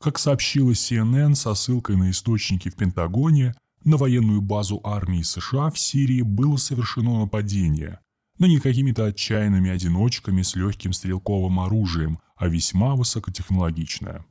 Как 0.00 0.18
сообщила 0.18 0.70
CNN 0.70 1.34
со 1.34 1.54
ссылкой 1.54 1.96
на 1.96 2.10
источники 2.10 2.68
в 2.68 2.76
Пентагоне, 2.76 3.54
на 3.84 3.96
военную 3.96 4.40
базу 4.40 4.80
армии 4.84 5.22
США 5.22 5.70
в 5.70 5.78
Сирии 5.78 6.22
было 6.22 6.56
совершено 6.56 7.20
нападение, 7.20 8.00
но 8.38 8.46
не 8.46 8.60
какими-то 8.60 9.06
отчаянными 9.06 9.70
одиночками 9.70 10.42
с 10.42 10.54
легким 10.54 10.92
стрелковым 10.92 11.58
оружием, 11.58 12.20
а 12.36 12.48
весьма 12.48 12.94
высокотехнологичное. 12.94 14.24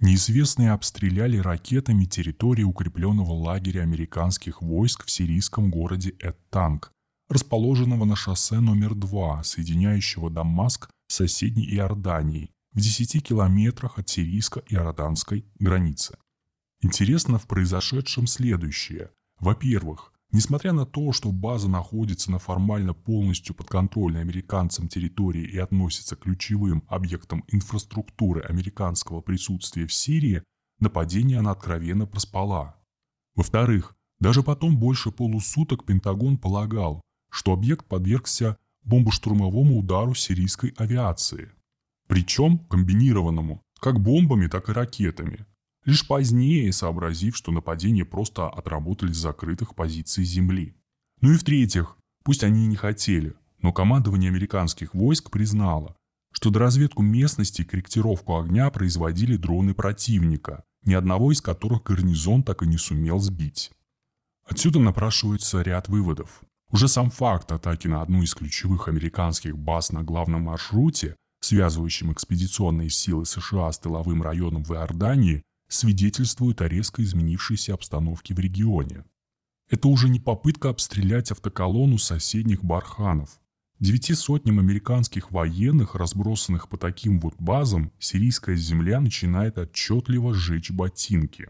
Неизвестные 0.00 0.72
обстреляли 0.72 1.36
ракетами 1.36 2.04
территории 2.06 2.62
укрепленного 2.62 3.32
лагеря 3.32 3.82
американских 3.82 4.62
войск 4.62 5.04
в 5.04 5.10
сирийском 5.10 5.70
городе 5.70 6.14
Эт-Танк, 6.20 6.90
расположенного 7.28 8.04
на 8.06 8.16
шоссе 8.16 8.60
номер 8.60 8.94
2, 8.94 9.44
соединяющего 9.44 10.30
Дамаск 10.30 10.88
с 11.06 11.16
соседней 11.16 11.68
Иорданией, 11.76 12.50
в 12.72 12.80
10 12.80 13.22
километрах 13.22 13.98
от 13.98 14.08
сирийско-иорданской 14.08 15.44
границы. 15.58 16.16
Интересно 16.82 17.38
в 17.38 17.46
произошедшем 17.46 18.26
следующее. 18.26 19.10
Во-первых, 19.38 20.12
несмотря 20.32 20.72
на 20.72 20.86
то, 20.86 21.12
что 21.12 21.32
база 21.32 21.68
находится 21.68 22.30
на 22.30 22.38
формально 22.38 22.94
полностью 22.94 23.54
подконтрольной 23.54 24.20
американцам 24.20 24.88
территории 24.88 25.44
и 25.44 25.58
относится 25.58 26.16
к 26.16 26.20
ключевым 26.20 26.84
объектам 26.88 27.44
инфраструктуры 27.48 28.42
американского 28.42 29.20
присутствия 29.20 29.86
в 29.86 29.92
Сирии, 29.92 30.42
нападение 30.78 31.38
она 31.38 31.50
откровенно 31.50 32.06
проспала. 32.06 32.76
Во-вторых, 33.34 33.96
даже 34.20 34.42
потом 34.42 34.78
больше 34.78 35.10
полусуток 35.10 35.84
Пентагон 35.84 36.38
полагал, 36.38 37.00
что 37.30 37.52
объект 37.52 37.86
подвергся 37.86 38.56
бомбоштурмовому 38.84 39.78
удару 39.78 40.14
сирийской 40.14 40.74
авиации. 40.76 41.52
Причем 42.10 42.58
комбинированному, 42.58 43.62
как 43.78 44.00
бомбами, 44.00 44.48
так 44.48 44.68
и 44.68 44.72
ракетами. 44.72 45.46
Лишь 45.84 46.04
позднее 46.04 46.72
сообразив, 46.72 47.36
что 47.36 47.52
нападение 47.52 48.04
просто 48.04 48.48
отработали 48.48 49.12
с 49.12 49.18
закрытых 49.18 49.76
позиций 49.76 50.24
земли. 50.24 50.74
Ну 51.20 51.30
и 51.30 51.36
в-третьих, 51.36 51.96
пусть 52.24 52.42
они 52.42 52.64
и 52.64 52.66
не 52.66 52.74
хотели, 52.74 53.34
но 53.62 53.72
командование 53.72 54.28
американских 54.28 54.92
войск 54.92 55.30
признало, 55.30 55.94
что 56.32 56.52
разведку 56.52 57.00
местности 57.04 57.62
и 57.62 57.64
корректировку 57.64 58.40
огня 58.40 58.68
производили 58.70 59.36
дроны 59.36 59.72
противника, 59.72 60.64
ни 60.84 60.94
одного 60.94 61.30
из 61.30 61.40
которых 61.40 61.84
гарнизон 61.84 62.42
так 62.42 62.64
и 62.64 62.66
не 62.66 62.76
сумел 62.76 63.20
сбить. 63.20 63.70
Отсюда 64.44 64.80
напрашивается 64.80 65.62
ряд 65.62 65.88
выводов. 65.88 66.42
Уже 66.72 66.88
сам 66.88 67.08
факт 67.08 67.52
атаки 67.52 67.86
на 67.86 68.02
одну 68.02 68.20
из 68.24 68.34
ключевых 68.34 68.88
американских 68.88 69.56
баз 69.56 69.92
на 69.92 70.02
главном 70.02 70.42
маршруте, 70.42 71.14
связывающем 71.50 72.12
экспедиционные 72.12 72.90
силы 72.90 73.26
США 73.26 73.72
с 73.72 73.78
тыловым 73.80 74.22
районом 74.22 74.62
в 74.62 74.72
Иордании, 74.72 75.42
свидетельствует 75.68 76.60
о 76.60 76.68
резко 76.68 77.02
изменившейся 77.02 77.74
обстановке 77.74 78.34
в 78.34 78.38
регионе. 78.38 79.04
Это 79.68 79.88
уже 79.88 80.08
не 80.08 80.20
попытка 80.20 80.68
обстрелять 80.68 81.32
автоколонну 81.32 81.98
соседних 81.98 82.62
барханов. 82.62 83.40
Девяти 83.80 84.14
сотням 84.14 84.60
американских 84.60 85.32
военных, 85.32 85.96
разбросанных 85.96 86.68
по 86.68 86.76
таким 86.76 87.18
вот 87.18 87.34
базам, 87.38 87.90
сирийская 87.98 88.54
земля 88.54 89.00
начинает 89.00 89.58
отчетливо 89.58 90.34
сжечь 90.34 90.70
ботинки. 90.70 91.48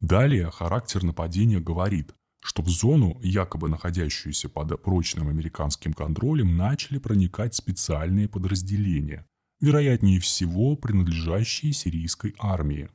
Далее 0.00 0.48
характер 0.52 1.02
нападения 1.02 1.58
говорит, 1.58 2.14
что 2.40 2.62
в 2.62 2.68
зону, 2.68 3.18
якобы 3.20 3.68
находящуюся 3.68 4.48
под 4.48 4.80
прочным 4.80 5.28
американским 5.28 5.92
контролем, 5.92 6.56
начали 6.56 6.98
проникать 6.98 7.56
специальные 7.56 8.28
подразделения, 8.28 9.26
вероятнее 9.60 10.20
всего 10.20 10.76
принадлежащие 10.76 11.72
сирийской 11.72 12.34
армии. 12.38 12.88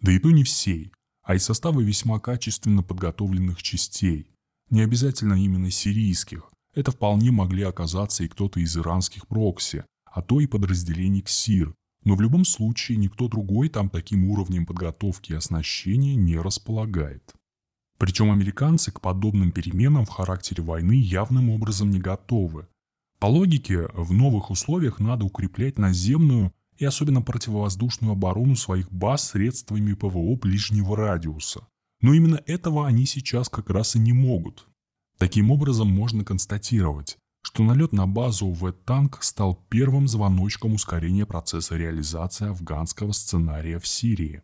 Да 0.00 0.12
и 0.12 0.18
то 0.18 0.30
не 0.30 0.44
всей, 0.44 0.92
а 1.22 1.34
из 1.34 1.44
состава 1.44 1.80
весьма 1.80 2.20
качественно 2.20 2.82
подготовленных 2.82 3.62
частей, 3.62 4.30
не 4.70 4.82
обязательно 4.82 5.34
именно 5.34 5.70
сирийских, 5.70 6.50
это 6.74 6.90
вполне 6.90 7.30
могли 7.30 7.62
оказаться 7.62 8.24
и 8.24 8.28
кто-то 8.28 8.60
из 8.60 8.76
иранских 8.76 9.28
прокси, 9.28 9.84
а 10.04 10.22
то 10.22 10.40
и 10.40 10.46
подразделений 10.46 11.22
КСИР, 11.22 11.74
но 12.04 12.16
в 12.16 12.20
любом 12.20 12.44
случае 12.44 12.98
никто 12.98 13.28
другой 13.28 13.68
там 13.68 13.88
таким 13.88 14.28
уровнем 14.30 14.66
подготовки 14.66 15.32
и 15.32 15.36
оснащения 15.36 16.14
не 16.14 16.36
располагает. 16.36 17.34
Причем 17.98 18.30
американцы 18.30 18.92
к 18.92 19.00
подобным 19.00 19.52
переменам 19.52 20.04
в 20.04 20.10
характере 20.10 20.62
войны 20.62 20.92
явным 20.92 21.50
образом 21.50 21.90
не 21.90 22.00
готовы. 22.00 22.66
По 23.24 23.28
логике, 23.28 23.88
в 23.94 24.12
новых 24.12 24.50
условиях 24.50 25.00
надо 25.00 25.24
укреплять 25.24 25.78
наземную 25.78 26.52
и 26.76 26.84
особенно 26.84 27.22
противовоздушную 27.22 28.12
оборону 28.12 28.54
своих 28.54 28.92
баз 28.92 29.30
средствами 29.30 29.94
ПВО 29.94 30.36
ближнего 30.36 30.94
радиуса. 30.94 31.66
Но 32.02 32.12
именно 32.12 32.42
этого 32.44 32.86
они 32.86 33.06
сейчас 33.06 33.48
как 33.48 33.70
раз 33.70 33.96
и 33.96 33.98
не 33.98 34.12
могут. 34.12 34.68
Таким 35.16 35.50
образом, 35.50 35.88
можно 35.88 36.22
констатировать, 36.22 37.16
что 37.40 37.62
налет 37.62 37.94
на 37.94 38.06
базу 38.06 38.48
В-танк 38.48 39.22
стал 39.22 39.54
первым 39.70 40.06
звоночком 40.06 40.74
ускорения 40.74 41.24
процесса 41.24 41.78
реализации 41.78 42.48
афганского 42.48 43.12
сценария 43.12 43.78
в 43.78 43.86
Сирии. 43.86 44.42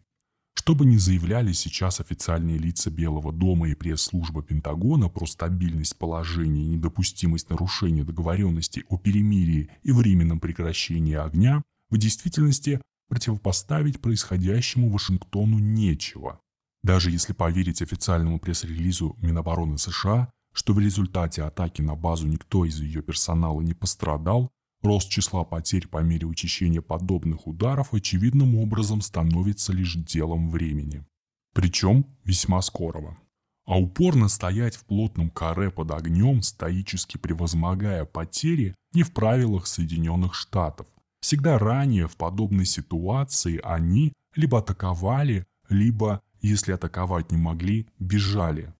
Что 0.70 0.76
бы 0.76 0.86
ни 0.86 0.98
заявляли 0.98 1.50
сейчас 1.50 1.98
официальные 1.98 2.56
лица 2.56 2.92
Белого 2.92 3.32
дома 3.32 3.70
и 3.70 3.74
пресс-служба 3.74 4.40
Пентагона 4.40 5.08
про 5.08 5.26
стабильность 5.26 5.98
положения 5.98 6.62
и 6.62 6.68
недопустимость 6.68 7.50
нарушения 7.50 8.04
договоренностей 8.04 8.84
о 8.88 8.96
перемирии 8.96 9.68
и 9.82 9.90
временном 9.90 10.38
прекращении 10.38 11.16
огня, 11.16 11.60
в 11.90 11.98
действительности 11.98 12.80
противопоставить 13.08 14.00
происходящему 14.00 14.90
Вашингтону 14.90 15.58
нечего. 15.58 16.38
Даже 16.84 17.10
если 17.10 17.32
поверить 17.32 17.82
официальному 17.82 18.38
пресс-релизу 18.38 19.16
Минобороны 19.20 19.76
США, 19.76 20.30
что 20.52 20.72
в 20.72 20.78
результате 20.78 21.42
атаки 21.42 21.82
на 21.82 21.96
базу 21.96 22.28
никто 22.28 22.64
из 22.64 22.78
ее 22.78 23.02
персонала 23.02 23.60
не 23.60 23.74
пострадал, 23.74 24.52
рост 24.82 25.08
числа 25.08 25.44
потерь 25.44 25.88
по 25.88 25.98
мере 25.98 26.26
учащения 26.26 26.80
подобных 26.80 27.46
ударов 27.46 27.94
очевидным 27.94 28.56
образом 28.56 29.00
становится 29.00 29.72
лишь 29.72 29.94
делом 29.96 30.50
времени. 30.50 31.04
Причем 31.52 32.06
весьма 32.24 32.62
скорого. 32.62 33.18
А 33.66 33.78
упорно 33.78 34.28
стоять 34.28 34.76
в 34.76 34.84
плотном 34.84 35.30
каре 35.30 35.70
под 35.70 35.90
огнем, 35.90 36.42
стоически 36.42 37.18
превозмогая 37.18 38.04
потери, 38.04 38.74
не 38.92 39.02
в 39.02 39.12
правилах 39.12 39.66
Соединенных 39.66 40.34
Штатов, 40.34 40.86
Всегда 41.20 41.58
ранее 41.58 42.08
в 42.08 42.16
подобной 42.16 42.64
ситуации 42.64 43.60
они 43.62 44.14
либо 44.34 44.58
атаковали, 44.58 45.46
либо, 45.68 46.22
если 46.40 46.72
атаковать 46.72 47.30
не 47.30 47.36
могли, 47.36 47.86
бежали. 47.98 48.72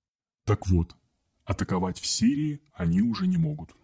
Так 0.46 0.66
вот, 0.68 0.96
атаковать 1.44 2.00
в 2.00 2.06
Сирии 2.06 2.62
они 2.72 3.02
уже 3.02 3.26
не 3.26 3.36
могут. 3.36 3.74